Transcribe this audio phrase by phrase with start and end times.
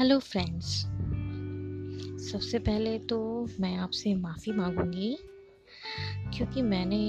[0.00, 0.66] Hello friends
[2.30, 3.16] सबसे पहले तो
[3.60, 5.16] मैं आपसे माफ़ी मांगूँगी,
[6.36, 7.00] क्योंकि मैंने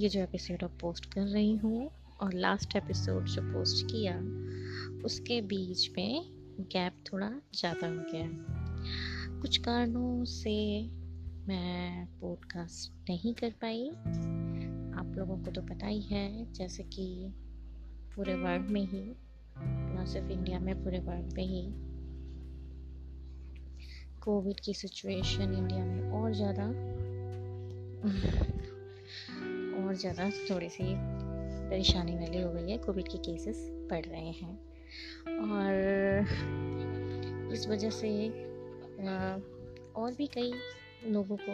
[0.00, 1.88] ये जो एपिसोड अब पोस्ट कर रही हूँ
[2.20, 4.14] और लास्ट एपिसोड जो पोस्ट किया,
[5.04, 6.24] उसके बीच में
[6.72, 10.56] गैप थोड़ा ज़्यादा हो गया कुछ कारणों से
[11.48, 13.88] मैं पॉडकास्ट नहीं कर पाई।
[14.98, 17.32] आप लोगों को तो पता ही है, जैसे कि
[18.16, 19.02] पूरे वर्ल्ड में ही
[20.08, 21.62] सिर्फ़ इंडिया में पूरे वर्ल्ड पे ही
[24.22, 26.64] कोविड की सिचुएशन इंडिया में और ज़्यादा
[29.78, 30.84] और ज़्यादा थोड़ी सी
[31.70, 33.58] परेशानी वाली हो गई है। कोविड के केसेस
[33.90, 34.54] बढ़ रहे हैं।
[35.48, 35.72] और
[37.52, 38.10] इस वजह से
[39.96, 40.52] और भी कई
[41.06, 41.52] लोगों को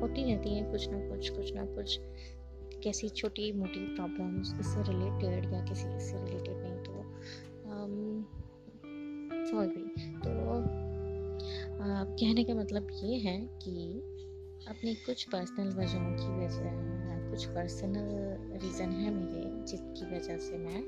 [0.00, 1.98] होती रहती है कुछ ना कुछ कुछ ना कुछ
[2.84, 6.77] कैसी छोटी मोटी प्रॉब्लम्स इससे रिलेटेड या किसी इससे रिलेटेड नहीं।
[9.50, 10.58] सॉरी। भी तो
[11.82, 14.00] आ, कहने का मतलब ये है कि
[14.68, 16.98] अपनी कुछ पर्सनल वजहों की वजह
[17.30, 18.08] कुछ पर्सनल
[18.58, 20.80] रीज़न है मेरे जिसकी वजह से मैं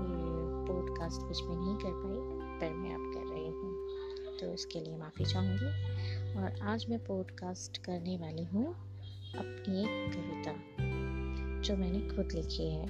[0.00, 3.86] ये पॉडकास्ट कुछ भी नहीं कर पाई पर मैं अब कर रही हूँ।
[4.38, 5.66] तो इसके लिए माफ़ी चाहूँगी।
[6.34, 8.74] और आज मैं पॉडकास्ट करने वाली हूँ
[9.38, 10.52] अपनी एक कविता
[11.60, 12.86] जो मैंने खुद लिखी है।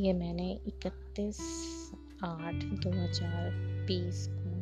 [0.00, 1.38] ये मैंने इकतीस
[2.22, 3.50] आठ, दो हज़ार
[3.86, 4.54] बीस को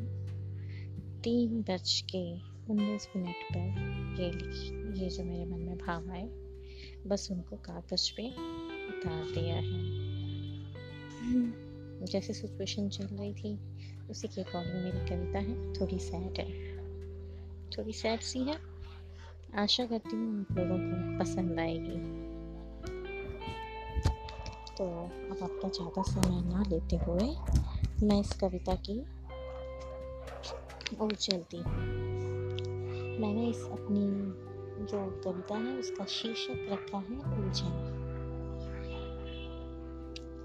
[1.21, 2.33] तीन बज के
[2.73, 6.29] उन्नीस मिनट पर ये लिखी, ये जो मेरे मन में भाव आए,
[7.07, 8.29] बस उनको कागज़ पे
[8.89, 10.03] उतार दिया है।
[12.05, 13.59] जैसे सिचुएशन चल रही थी,
[14.11, 16.77] उसी के अकॉर्डिंग मेरी कविता है, थोड़ी सैड है।
[17.71, 18.57] थोड़ी सैड सी है।
[19.55, 22.32] आशा करती हूँ आप लोगों को पसंद आएगी।
[24.79, 27.29] तो अब आपका ज़्यादा समय ना लेते हुए
[28.07, 29.01] मैं इस कविता की
[31.01, 31.75] ओर चलती हूँ।
[33.21, 34.07] मैंने इस अपनी
[34.83, 37.99] जो कविता है, उसका शीर्षक रखा है उलझन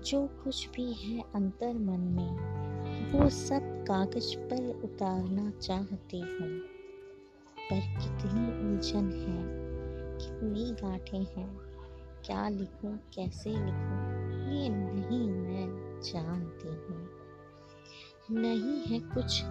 [0.06, 6.50] जो कुछ भी है अंतर मन में, वो सब कागज़ पर उतारना चाहती हूँ।
[7.60, 9.68] पर कितनी उलझन है
[10.20, 11.50] कितनी गांठें हैं।
[12.26, 14.07] क्या लिखूं, कैसे लिखूं?
[14.48, 17.10] ये नहीं मैं जानती हूँ।
[18.32, 19.42] नहीं है कुछ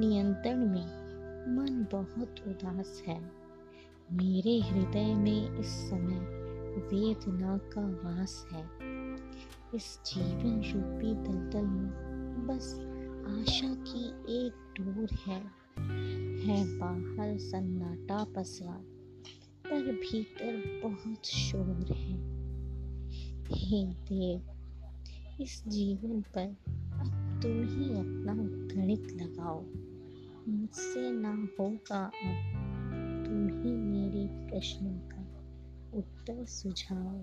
[0.00, 1.08] नियंत्रण में।
[1.56, 3.32] मन बहुत उदास है।
[4.12, 6.38] मेरे हृदय में इस समय
[6.78, 8.64] वेदना का वास है।
[9.74, 12.74] इस जीवन रूपी दलदल में बस
[13.28, 14.08] आशा की
[14.46, 15.42] एक डोर है।
[16.38, 18.80] है बाहर सन्नाटा पसरा।
[19.66, 22.37] पर भीतर बहुत शोर है।
[23.52, 24.42] हे। देव
[25.40, 28.34] इस जीवन पर अब तुम ही अपना
[28.74, 29.64] गणित लगाओ।
[30.48, 32.54] मुझसे ना होगा अब।
[33.26, 35.22] तुम ही मेरे प्रश्नों का
[35.98, 37.20] उत्तर सुझाओ।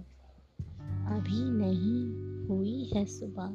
[1.20, 3.52] अभी नहीं हुई है सुबह।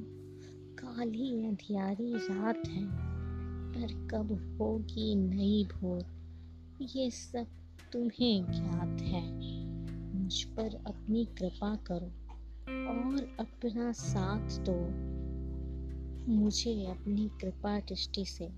[0.83, 3.11] काली अंधियारी रात है।
[3.71, 6.05] पर कब होगी नई भोर?
[6.83, 7.47] ये सब
[7.93, 9.33] तुम्हें ज्ञात है।
[10.15, 12.20] मुझ पर अपनी कृपा करो।
[12.71, 15.11] और अपना साथ दो।
[16.33, 18.49] मुझे अपनी कृपा दृष्टि से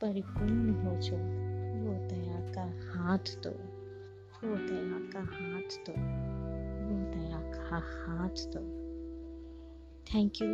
[0.00, 1.16] परिपूर्ण हो जो।
[1.82, 3.50] वो दया का हाथ दो।
[4.46, 5.92] वो दया का हाथ दो।
[6.88, 8.82] वो दया का हाथ दो।
[10.14, 10.48] Thank you